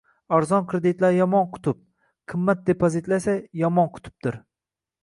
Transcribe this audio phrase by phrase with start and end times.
[0.35, 1.83] Arzon kreditlar yomon qutb,
[2.35, 4.43] qimmat depozitlar esa yomon qutbdir